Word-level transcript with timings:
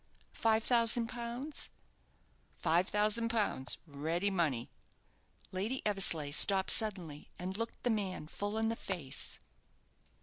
"Five 0.33 0.63
thousand 0.63 1.09
pounds?" 1.09 1.69
"Five 2.57 2.89
thousand 2.89 3.29
pounds, 3.29 3.77
ready 3.85 4.31
money." 4.31 4.71
Lady 5.51 5.85
Eversleigh 5.85 6.31
stopped 6.33 6.71
suddenly, 6.71 7.29
and 7.37 7.55
looked 7.55 7.83
the 7.83 7.91
man 7.91 8.25
full 8.25 8.57
in 8.57 8.69
the 8.69 8.75
face. 8.75 9.39